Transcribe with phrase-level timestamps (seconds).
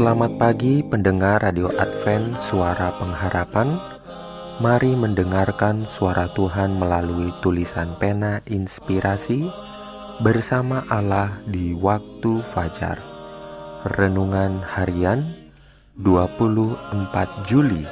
[0.00, 3.76] Selamat pagi pendengar Radio Advent Suara Pengharapan.
[4.56, 9.44] Mari mendengarkan suara Tuhan melalui tulisan pena inspirasi
[10.24, 12.96] Bersama Allah di waktu fajar.
[14.00, 15.36] Renungan harian
[16.00, 17.84] 24 Juli.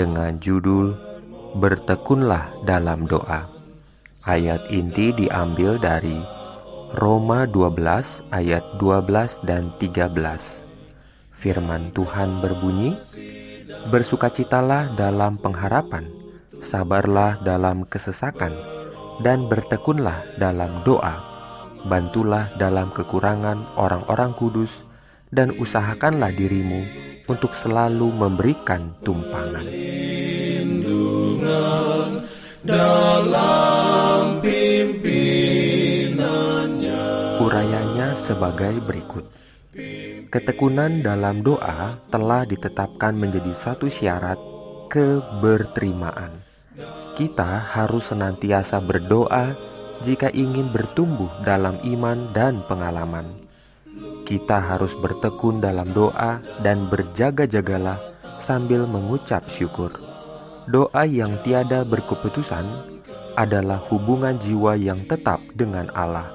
[0.00, 0.96] Dengan judul
[1.60, 3.44] Bertekunlah dalam doa
[4.24, 6.16] Ayat inti diambil dari
[6.96, 10.69] Roma 12 ayat 12 dan 13
[11.40, 12.92] Firman Tuhan berbunyi,
[13.88, 16.04] "Bersukacitalah dalam pengharapan,
[16.60, 18.52] sabarlah dalam kesesakan,
[19.24, 21.16] dan bertekunlah dalam doa.
[21.88, 24.84] Bantulah dalam kekurangan orang-orang kudus,
[25.32, 26.84] dan usahakanlah dirimu
[27.24, 29.64] untuk selalu memberikan tumpangan."
[37.40, 39.39] Urayanya sebagai berikut.
[40.30, 44.38] Ketekunan dalam doa telah ditetapkan menjadi satu syarat
[44.86, 46.30] keberterimaan.
[47.18, 49.58] Kita harus senantiasa berdoa
[50.06, 53.42] jika ingin bertumbuh dalam iman dan pengalaman.
[54.22, 57.98] Kita harus bertekun dalam doa dan berjaga-jagalah
[58.38, 59.90] sambil mengucap syukur.
[60.70, 62.70] Doa yang tiada berkeputusan
[63.34, 66.30] adalah hubungan jiwa yang tetap dengan Allah.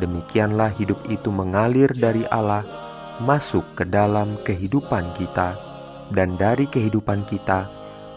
[0.00, 2.87] Demikianlah hidup itu mengalir dari Allah
[3.18, 5.58] masuk ke dalam kehidupan kita,
[6.14, 7.66] dan dari kehidupan kita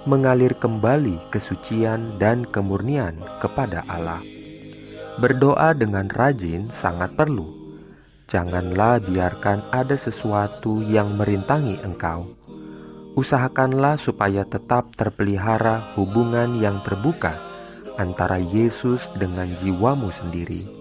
[0.05, 4.21] mengalir kembali kesucian dan kemurnian kepada Allah.
[5.21, 7.61] Berdoa dengan rajin sangat perlu.
[8.25, 12.31] Janganlah biarkan ada sesuatu yang merintangi engkau.
[13.13, 17.35] Usahakanlah supaya tetap terpelihara hubungan yang terbuka
[17.99, 20.80] antara Yesus dengan jiwamu sendiri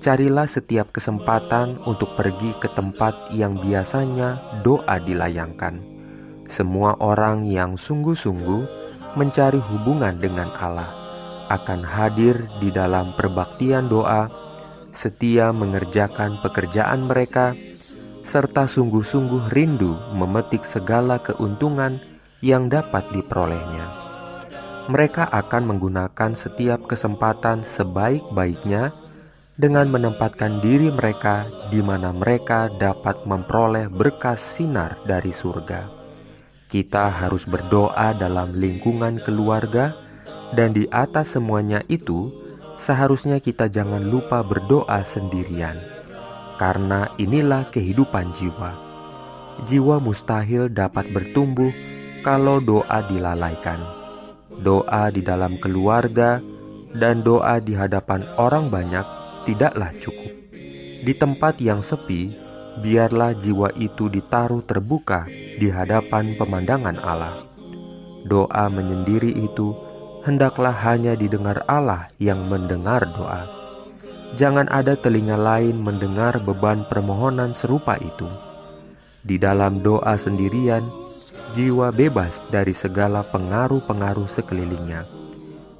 [0.00, 5.76] Carilah setiap kesempatan untuk pergi ke tempat yang biasanya doa dilayangkan.
[6.48, 8.64] Semua orang yang sungguh-sungguh
[9.20, 10.88] mencari hubungan dengan Allah
[11.52, 14.32] akan hadir di dalam perbaktian doa,
[14.96, 17.52] setia mengerjakan pekerjaan mereka,
[18.24, 22.00] serta sungguh-sungguh rindu memetik segala keuntungan
[22.40, 23.84] yang dapat diperolehnya.
[24.88, 29.09] Mereka akan menggunakan setiap kesempatan sebaik-baiknya
[29.60, 35.92] dengan menempatkan diri mereka di mana mereka dapat memperoleh berkas sinar dari surga.
[36.64, 39.92] Kita harus berdoa dalam lingkungan keluarga,
[40.56, 42.32] dan di atas semuanya itu,
[42.80, 45.76] seharusnya kita jangan lupa berdoa sendirian,
[46.56, 48.72] karena inilah kehidupan jiwa.
[49.68, 51.74] Jiwa mustahil dapat bertumbuh
[52.24, 53.82] kalau doa dilalaikan.
[54.62, 56.40] Doa di dalam keluarga
[56.96, 60.32] dan doa di hadapan orang banyak tidaklah cukup.
[61.00, 62.36] Di tempat yang sepi,
[62.80, 65.24] biarlah jiwa itu ditaruh terbuka
[65.56, 67.44] di hadapan pemandangan Allah.
[68.28, 69.72] Doa menyendiri itu
[70.28, 73.48] hendaklah hanya didengar Allah yang mendengar doa.
[74.36, 78.28] Jangan ada telinga lain mendengar beban permohonan serupa itu.
[79.24, 80.84] Di dalam doa sendirian,
[81.56, 85.08] jiwa bebas dari segala pengaruh-pengaruh sekelilingnya,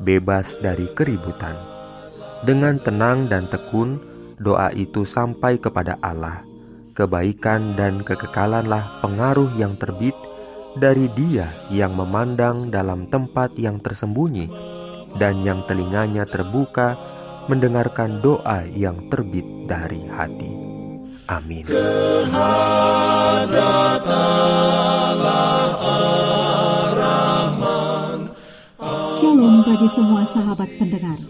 [0.00, 1.79] bebas dari keributan
[2.40, 4.00] dengan tenang dan tekun,
[4.40, 6.40] doa itu sampai kepada Allah.
[6.96, 10.16] Kebaikan dan kekekalanlah pengaruh yang terbit
[10.76, 14.48] dari Dia yang memandang dalam tempat yang tersembunyi
[15.16, 16.94] dan yang telinganya terbuka
[17.50, 20.50] mendengarkan doa yang terbit dari hati.
[21.30, 21.66] Amin.
[29.20, 31.29] Shalom bagi semua sahabat pendengar.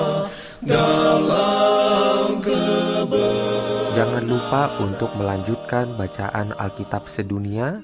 [4.51, 7.79] lupa untuk melanjutkan bacaan Alkitab sedunia.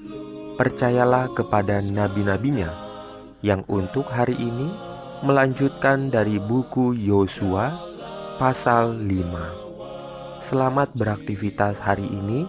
[0.60, 2.68] Percayalah kepada nabi-nabinya
[3.40, 4.68] yang untuk hari ini
[5.24, 7.72] melanjutkan dari buku Yosua
[8.36, 10.44] pasal 5.
[10.44, 12.44] Selamat beraktivitas hari ini.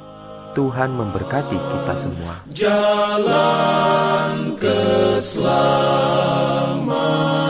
[0.52, 2.44] Tuhan memberkati kita semua.
[2.52, 7.49] Jalan keselamatan